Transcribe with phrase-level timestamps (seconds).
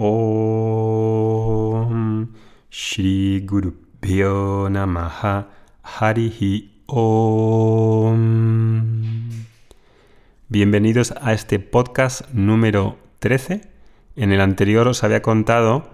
[0.00, 1.88] Om
[2.70, 3.74] Shri Guru
[4.70, 5.48] Namaha
[5.82, 8.14] Harihi Om.
[10.48, 13.62] Bienvenidos a este podcast número 13.
[14.14, 15.90] En el anterior os había contado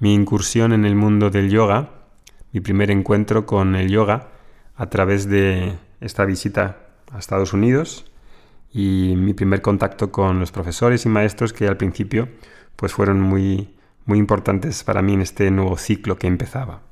[0.00, 1.92] mi incursión en el mundo del yoga,
[2.52, 4.28] mi primer encuentro con el yoga
[4.76, 6.76] a través de esta visita
[7.10, 8.04] a Estados Unidos
[8.70, 12.28] y mi primer contacto con los profesores y maestros que al principio
[12.76, 13.74] pues fueron muy,
[14.04, 16.82] muy importantes para mí en este nuevo ciclo que empezaba.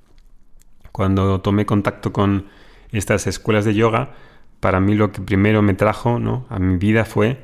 [0.93, 2.47] Cuando tomé contacto con
[2.93, 4.15] estas escuelas de yoga,
[4.61, 6.47] para mí lo que primero me trajo ¿no?
[6.49, 7.39] a mi vida fue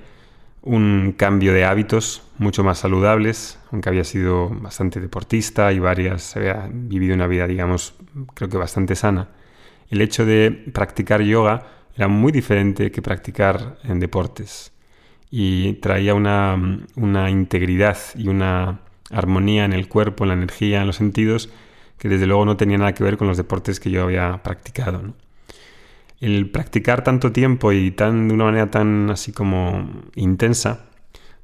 [0.62, 6.68] un cambio de hábitos mucho más saludables, aunque había sido bastante deportista y varias, había
[6.70, 7.94] vivido una vida, digamos,
[8.34, 9.28] creo que bastante sana.
[9.88, 11.66] El hecho de practicar yoga
[11.96, 14.72] era muy diferente que practicar en deportes
[15.30, 16.56] y traía una,
[17.30, 18.80] integridad y una
[19.10, 21.50] armonía en el cuerpo, en la energía, en los sentidos,
[21.98, 25.14] que desde luego no tenía nada que ver con los deportes que yo había practicado.
[26.20, 30.86] El practicar tanto tiempo y tan, de una manera tan así como intensa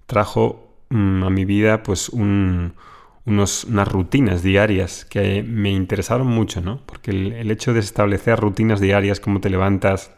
[0.07, 6.83] trajo mm, a mi vida pues unos, unas rutinas diarias que me interesaron mucho, ¿no?
[6.87, 10.13] Porque el, el hecho de establecer rutinas diarias, cómo te levantas,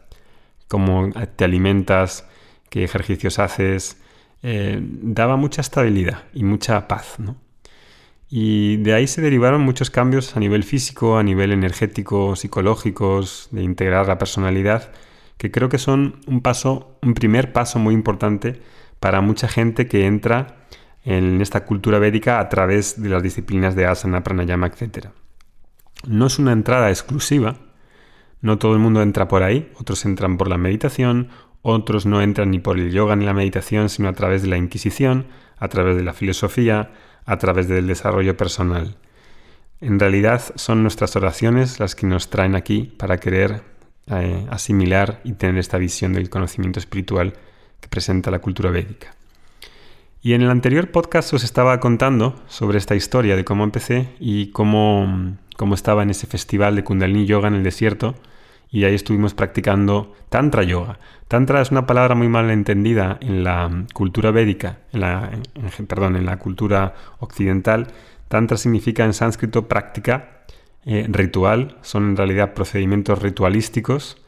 [0.69, 2.29] cómo te alimentas,
[2.71, 4.01] qué ejercicios haces,
[4.43, 7.17] eh, daba mucha estabilidad y mucha paz.
[8.31, 13.63] Y de ahí se derivaron muchos cambios a nivel físico, a nivel energético, psicológicos, de
[13.63, 14.93] integrar la personalidad,
[15.39, 18.61] que creo que son un paso, un primer paso muy importante
[19.01, 20.67] para mucha gente que entra
[21.05, 25.07] en esta cultura védica a través de las disciplinas de asana, pranayama, etc.
[26.07, 27.57] No es una entrada exclusiva,
[28.41, 31.29] no todo el mundo entra por ahí, otros entran por la meditación,
[31.63, 34.57] otros no entran ni por el yoga ni la meditación, sino a través de la
[34.57, 35.27] Inquisición,
[35.59, 36.91] a través de la filosofía,
[37.25, 38.97] a través del desarrollo personal.
[39.81, 43.63] En realidad son nuestras oraciones las que nos traen aquí para querer
[44.09, 47.35] eh, asimilar y tener esta visión del conocimiento espiritual
[47.81, 49.15] que presenta la cultura védica.
[50.21, 54.51] Y en el anterior podcast os estaba contando sobre esta historia de cómo empecé y
[54.51, 58.17] cómo, cómo estaba en ese festival de Kundalini Yoga en el desierto
[58.71, 60.99] y ahí estuvimos practicando Tantra Yoga.
[61.27, 65.31] Tantra es una palabra muy mal entendida en la cultura védica, en la,
[65.87, 67.89] perdón, en la cultura occidental.
[68.29, 70.43] Tantra significa en sánscrito práctica,
[70.85, 74.23] eh, ritual, son en realidad procedimientos ritualísticos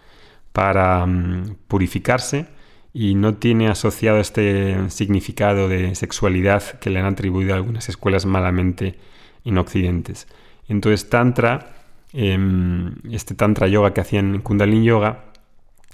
[0.53, 2.47] para mm, purificarse
[2.93, 8.27] y no tiene asociado este significado de sexualidad que le han atribuido a algunas escuelas
[8.27, 8.99] malamente
[9.45, 10.27] en occidentes.
[10.69, 11.80] Entonces Tantra
[12.13, 15.25] Em, este Tantra Yoga que hacían en Kundalini Yoga,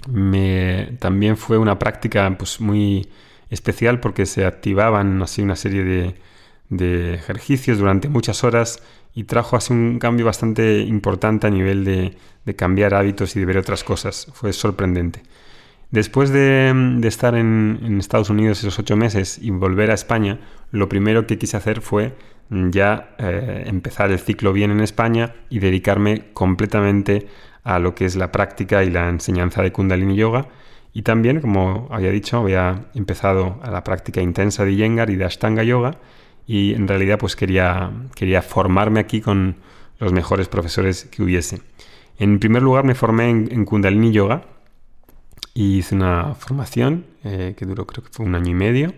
[0.09, 3.07] me, también fue una práctica pues, muy
[3.49, 6.15] especial porque se activaban así una serie de,
[6.69, 8.81] de ejercicios durante muchas horas
[9.13, 13.45] y trajo así un cambio bastante importante a nivel de, de cambiar hábitos y de
[13.45, 14.27] ver otras cosas.
[14.33, 15.23] Fue sorprendente.
[15.91, 20.39] Después de, estar en, Estados Unidos esos ocho meses y volver a España,
[20.71, 22.13] lo primero que quise hacer fue
[22.49, 27.27] ya eh, empezar el ciclo bien en España y dedicarme completamente
[27.63, 30.47] a lo que es la práctica y la enseñanza de Kundalini Yoga.
[30.93, 35.25] Y también, como había dicho, había empezado a la práctica intensa de Yengar y de
[35.25, 35.99] Ashtanga Yoga
[36.47, 39.57] y en realidad pues quería, quería formarme aquí con
[39.99, 41.61] los mejores profesores que hubiese.
[42.17, 44.43] En primer lugar me formé en, Kundalini Yoga
[45.61, 48.93] hice una formación eh, que duró creo que fue un año y medio.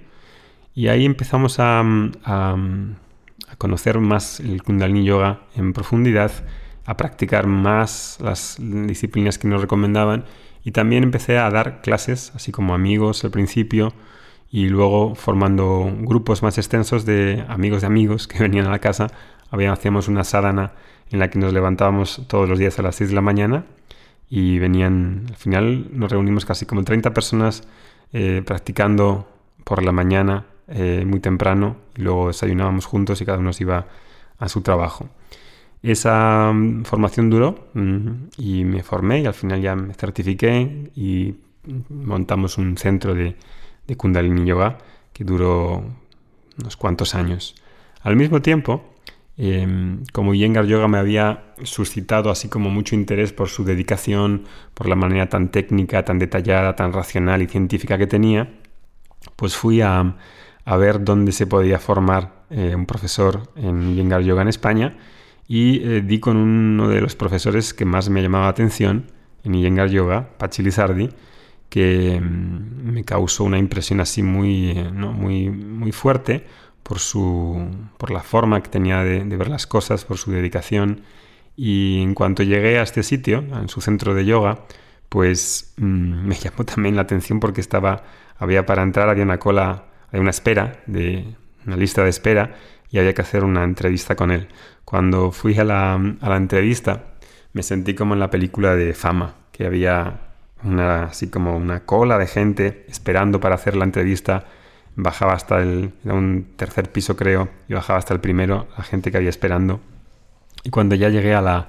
[0.75, 1.83] Y ahí empezamos a
[3.49, 6.31] a conocer más el Kundalini Yoga en profundidad,
[6.85, 10.25] a practicar más las disciplinas que nos recomendaban.
[10.63, 13.93] Y también empecé a dar clases, así como amigos al principio
[14.51, 19.07] y luego formando grupos más extensos de amigos de amigos que venían a la casa.
[19.51, 20.73] Había, hacíamos una sadhana
[21.11, 23.65] en la que nos levantábamos todos los días a las 6 de la mañana
[24.29, 27.63] y venían, al final nos reunimos casi como 30 personas
[28.13, 29.27] eh, practicando
[29.63, 33.87] por la mañana eh, muy temprano y luego desayunábamos juntos y cada uno se iba
[34.37, 35.09] a su trabajo.
[35.81, 41.35] Esa mm, formación duró mm, y me formé y al final ya me certifiqué y
[41.89, 43.35] montamos un centro de,
[43.87, 44.77] de Kundalini Yoga
[45.13, 45.83] que duró
[46.59, 47.55] unos cuantos años.
[48.01, 48.88] Al mismo tiempo,
[49.39, 54.43] em, como Yengar Yoga me había suscitado así como mucho interés por su dedicación,
[54.73, 58.59] por la manera tan técnica, tan detallada, tan racional y científica que tenía,
[59.37, 60.17] pues fui a,
[60.65, 64.97] a ver dónde se podía formar eh, un profesor en Yengar Yoga en España
[65.47, 69.11] y eh, di con uno de los profesores que más me llamaba la atención
[69.43, 71.09] en Yengar Yoga, Pachilizardi,
[71.69, 76.45] que mm, me causó una impresión así muy, eh, muy, muy fuerte
[76.89, 77.69] por, su,
[77.99, 81.01] por la forma que tenía de, ver las cosas, por su dedicación.
[81.55, 84.65] Y en cuanto llegué a este sitio, en su centro de yoga,
[85.07, 88.05] pues mm, me llamó también la atención porque estaba,
[88.39, 91.35] había para entrar, había una cola, había una espera, de,
[91.67, 92.55] una lista de espera,
[92.89, 94.47] y había que hacer una entrevista con él.
[94.83, 97.13] Cuando fui a la, a la entrevista,
[97.53, 100.21] me sentí como en la película de Fama, que había
[100.63, 104.47] una, así como una cola de gente esperando para hacer la entrevista.
[105.01, 109.17] Bajaba hasta el, un tercer piso creo, y bajaba hasta el primero, la gente que
[109.17, 109.79] había esperando.
[110.63, 111.67] Y cuando ya llegué a la,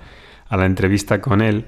[0.48, 1.66] a la entrevista con él,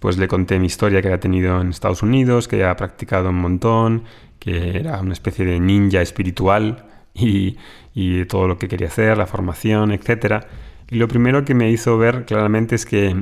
[0.00, 3.40] pues le conté mi historia que había tenido en Estados Unidos, que había practicado un
[3.40, 4.04] montón,
[4.38, 7.56] que era una especie de ninja espiritual y,
[7.94, 10.44] y todo lo que quería hacer, la formación, etc.
[10.90, 13.16] Y lo primero que me hizo ver claramente es que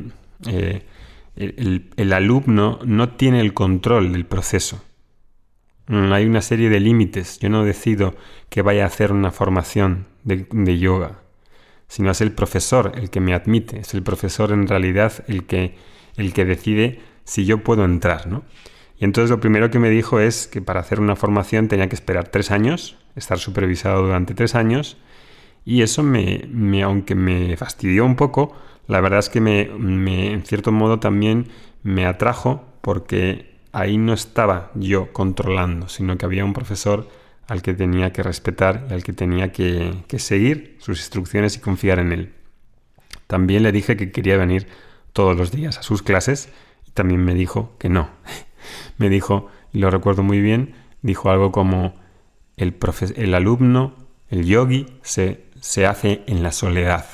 [0.46, 0.82] eh,
[1.36, 4.82] el, alumno no tiene el control del proceso.
[5.86, 7.38] Mm, hay una serie de límites.
[7.40, 8.14] Yo no decido
[8.48, 11.20] que vaya a hacer una formación de, yoga,
[11.88, 13.80] sino es el profesor el que me admite.
[13.80, 15.76] Es el profesor en realidad el que,
[16.16, 18.44] el que decide si yo puedo entrar, ¿no?
[18.98, 21.96] Y entonces lo primero que me dijo es que para hacer una formación tenía que
[21.96, 24.98] esperar tres años, estar supervisado durante tres años,
[25.64, 28.54] y eso me, me aunque me fastidió un poco,
[28.86, 31.48] la verdad es que me, me, en cierto modo también
[31.82, 37.08] me atrajo porque ahí no estaba yo controlando, sino que había un profesor
[37.46, 41.98] al que tenía que respetar y al que tenía que, seguir sus instrucciones y confiar
[41.98, 42.32] en él.
[43.26, 44.66] También le dije que quería venir
[45.12, 46.48] todos los días a sus clases
[46.86, 48.08] y también me dijo que no.
[48.98, 51.94] me dijo, y lo recuerdo muy bien, dijo algo como
[52.56, 52.76] el,
[53.16, 53.94] el alumno,
[54.30, 57.04] el yogi, se, se hace en la soledad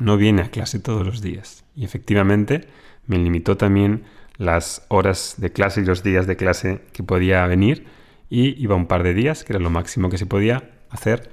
[0.00, 1.64] no viene a clase todos los días.
[1.76, 2.66] Y efectivamente
[3.06, 4.04] me limitó también
[4.40, 7.86] las horas de clase y los días de clase que podía venir
[8.30, 11.30] y iba un par de días, que era lo máximo que se podía hacer.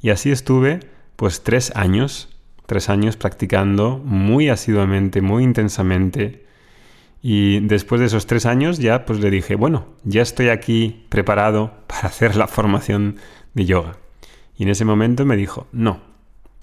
[0.00, 0.80] Y así estuve
[1.16, 2.28] pues tres años,
[2.66, 6.46] tres años practicando muy asiduamente, muy intensamente.
[7.20, 11.74] Y después de esos tres años ya pues le dije, bueno, ya estoy aquí preparado
[11.88, 13.16] para hacer la formación
[13.54, 13.96] de yoga.
[14.56, 16.14] Y en ese momento me dijo, no,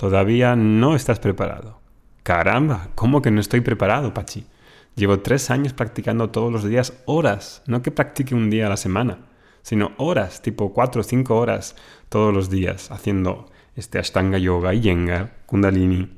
[0.01, 1.79] Todavía no estás preparado.
[2.23, 4.47] Caramba, ¿cómo que no estoy preparado, Pachi?
[4.95, 8.77] Llevo tres años practicando todos los días horas, no que practique un día a la
[8.77, 9.19] semana,
[9.61, 11.75] sino horas, tipo cuatro o cinco horas
[12.09, 16.09] todos los días, haciendo este Ashtanga Yoga, Iyengar, Kundalini.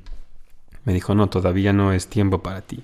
[0.85, 2.83] Me dijo, no, todavía no es tiempo para ti.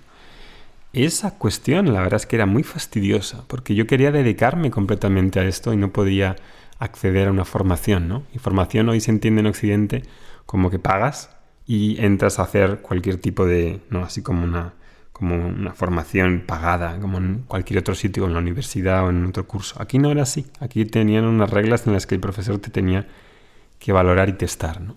[0.93, 5.45] Esa cuestión, la verdad es que era muy fastidiosa, porque yo quería dedicarme completamente a
[5.45, 6.35] esto y no podía
[6.79, 8.23] acceder a una formación, ¿no?
[8.33, 10.03] Y formación hoy se entiende en Occidente
[10.45, 11.35] como que pagas
[11.67, 14.73] y entras a hacer cualquier tipo de, no, así como una,
[15.19, 19.45] como una formación pagada, como en cualquier otro sitio, en la universidad o en otro
[19.45, 19.75] curso.
[19.81, 20.45] Aquí no era así.
[20.61, 23.05] Aquí tenían unas reglas en las que el profesor te tenía
[23.79, 24.95] que valorar y testar, ¿no?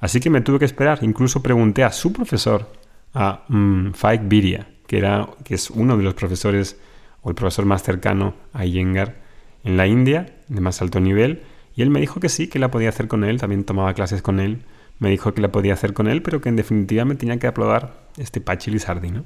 [0.00, 0.98] Así que me tuve que esperar.
[1.00, 2.70] Incluso pregunté a su profesor,
[3.14, 6.78] a um, Faik Biria, que, era, que es uno de los profesores
[7.22, 9.16] o el profesor más cercano a Iyengar
[9.64, 11.40] en la India, de más alto nivel,
[11.74, 14.20] y él me dijo que sí, que la podía hacer con él, también tomaba clases
[14.20, 14.62] con él,
[14.98, 17.46] me dijo que la podía hacer con él, pero que en definitiva me tenía que
[17.46, 19.24] aprobar este Pachi Lizardi, ¿no?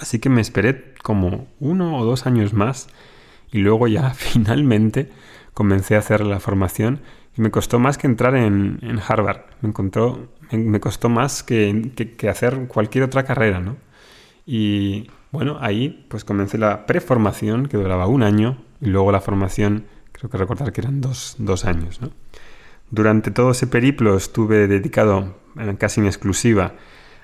[0.00, 2.88] Así que me esperé como uno o dos años más
[3.52, 5.10] y luego ya finalmente
[5.54, 7.00] comencé a hacer la formación
[7.36, 9.42] y me costó más que entrar en, Harvard.
[9.60, 13.76] Me, encontró, me, costó más que, que, hacer cualquier otra carrera, ¿no?
[14.46, 19.84] Y bueno, ahí pues comencé la preformación que duraba un año y luego la formación,
[20.12, 22.10] creo que recordar que eran dos, dos años, ¿no?
[22.90, 25.36] Durante todo ese periplo estuve dedicado
[25.78, 26.74] casi en exclusiva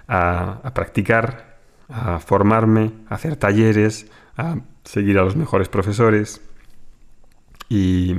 [0.06, 1.55] a, practicar,
[1.88, 6.40] a formarme, a hacer talleres, a seguir a los mejores profesores.
[7.68, 8.14] Y,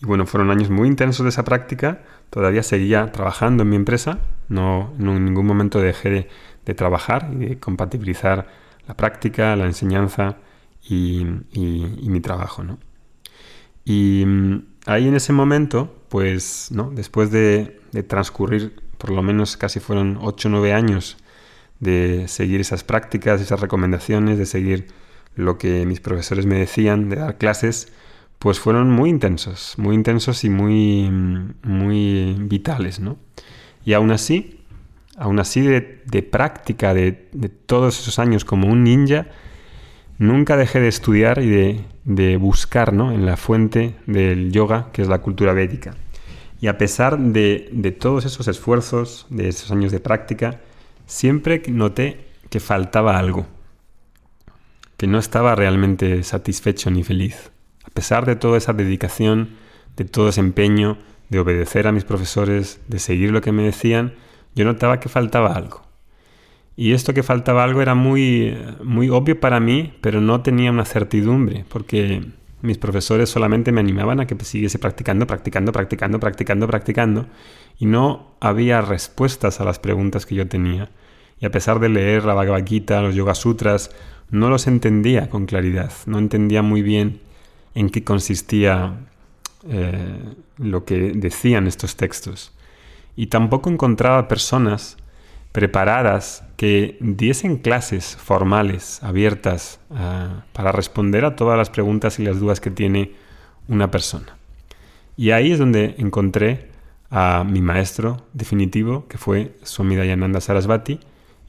[0.00, 2.02] bueno, fueron años muy intensos de esa práctica.
[2.30, 4.18] Todavía seguía trabajando en mi empresa.
[4.48, 6.28] No, en ningún momento dejé
[6.64, 8.48] de, trabajar y de compatibilizar
[8.88, 10.36] la práctica, la enseñanza
[10.82, 12.62] y, mi trabajo.
[12.64, 12.78] ¿no?
[13.84, 16.90] Y mm, ahí en ese momento, pues, ¿no?
[16.90, 21.16] Después de, transcurrir, por lo menos casi fueron 8 o 9 años
[21.84, 24.88] de seguir esas prácticas, esas recomendaciones, de seguir
[25.36, 27.92] lo que mis profesores me decían, de dar clases,
[28.38, 31.10] pues fueron muy intensos, muy intensos y muy,
[31.62, 33.16] muy vitales, ¿no?
[33.84, 34.60] Y aún así,
[35.16, 39.26] aún así de, de práctica de, de, todos esos años como un ninja,
[40.18, 43.12] nunca dejé de estudiar y de, buscar ¿no?
[43.12, 45.94] en la fuente del yoga, que es la cultura védica.
[46.60, 50.60] Y a pesar de, de, todos esos esfuerzos, de esos años de práctica,
[51.06, 53.46] siempre noté que faltaba algo,
[54.96, 57.50] que no estaba realmente satisfecho ni feliz.
[57.84, 59.50] A pesar de toda esa dedicación,
[59.96, 64.14] de todo ese empeño, de obedecer a mis profesores, de seguir lo que me decían,
[64.54, 65.82] yo notaba que faltaba algo.
[66.76, 70.84] Y esto que faltaba algo era muy, muy obvio para mí, pero no tenía una
[70.84, 72.22] certidumbre, porque
[72.64, 77.26] mis profesores solamente me animaban a que siguiese practicando, practicando, practicando, practicando, practicando,
[77.78, 80.90] y no había respuestas a las preguntas que yo tenía.
[81.40, 83.90] Y a pesar de leer la Bhagavad Gita, los Yoga Sutras,
[84.30, 87.20] no los entendía con claridad, no entendía muy bien
[87.74, 88.94] en qué consistía
[89.68, 90.18] eh,
[90.56, 92.52] lo que decían estos textos.
[93.14, 94.96] Y tampoco encontraba personas
[95.54, 102.40] preparadas que diesen clases formales, abiertas, ah, para responder a todas las preguntas y las
[102.40, 103.12] dudas que tiene
[103.68, 104.36] una persona.
[105.16, 106.70] Y ahí es donde encontré
[107.08, 110.98] a mi maestro definitivo, que fue Swami Dayananda Sarasvati,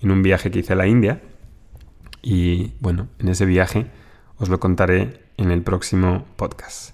[0.03, 1.23] en un viaje que hice a la India.
[2.21, 3.87] Y bueno, en ese viaje
[4.37, 6.93] os lo contaré en el próximo podcast.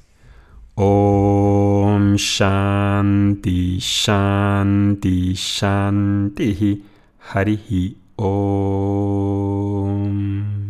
[0.76, 6.86] Om Shanti Shanti Shanti
[7.24, 10.61] ハリヒオーム。